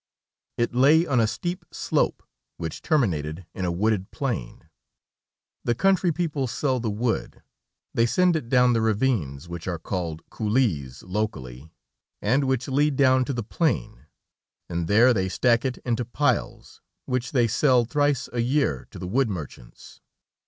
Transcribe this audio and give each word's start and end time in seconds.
It 0.57 0.73
lay 0.73 1.05
on 1.05 1.19
a 1.19 1.27
steep 1.27 1.63
slope, 1.71 2.23
which 2.57 2.81
terminated 2.81 3.45
in 3.53 3.65
a 3.65 3.71
wooded 3.71 4.09
plain. 4.09 4.67
The 5.63 5.75
country 5.75 6.11
people 6.11 6.47
sell 6.47 6.79
the 6.79 6.89
wood; 6.89 7.43
they 7.93 8.07
send 8.07 8.35
it 8.35 8.49
down 8.49 8.73
the 8.73 8.81
ravines, 8.81 9.47
which 9.47 9.67
are 9.67 9.77
called 9.77 10.27
coulées, 10.31 11.03
locally, 11.05 11.71
and 12.19 12.45
which 12.45 12.67
lead 12.67 12.95
down 12.95 13.25
to 13.25 13.33
the 13.33 13.43
plain, 13.43 14.07
and 14.67 14.87
there 14.87 15.13
they 15.13 15.29
stack 15.29 15.63
it 15.65 15.77
into 15.85 16.03
piles, 16.03 16.81
which 17.05 17.31
they 17.31 17.47
sell 17.47 17.85
thrice 17.85 18.27
a 18.33 18.39
year 18.41 18.87
to 18.89 18.97
the 18.97 19.07
wood 19.07 19.29
merchants. 19.29 20.01